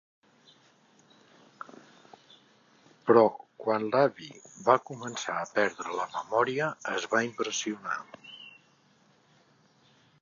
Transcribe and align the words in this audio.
Però 3.09 3.23
quan 3.65 3.85
l'avi 3.97 4.31
va 4.69 4.79
començar 4.89 5.37
a 5.43 5.45
perdre 5.59 5.95
la 6.01 6.09
memòria 6.17 6.71
es 6.97 7.07
va 7.13 7.23
impressionar. 7.29 7.99